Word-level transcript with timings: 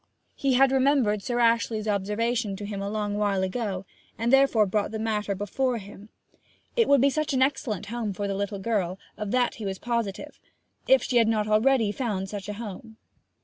He 0.33 0.53
had 0.53 0.71
remembered 0.71 1.21
Sir 1.21 1.39
Ashley's 1.39 1.87
observation 1.87 2.55
to 2.55 2.65
him 2.65 2.81
a 2.81 2.89
long 2.89 3.19
while 3.19 3.43
ago, 3.43 3.85
and 4.17 4.33
therefore 4.33 4.65
brought 4.65 4.89
the 4.89 4.97
matter 4.97 5.35
before 5.35 5.77
him. 5.77 6.09
It 6.75 6.87
would 6.87 7.01
be 7.01 7.13
an 7.31 7.41
excellent 7.43 7.85
home 7.85 8.11
for 8.11 8.27
the 8.27 8.33
little 8.33 8.57
girl 8.57 8.97
of 9.15 9.29
that 9.29 9.53
he 9.61 9.63
was 9.67 9.77
positive 9.77 10.39
if 10.87 11.03
she 11.03 11.17
had 11.17 11.27
not 11.27 11.47
already 11.47 11.91
found 11.91 12.29
such 12.29 12.49
a 12.49 12.53
home. 12.53 12.97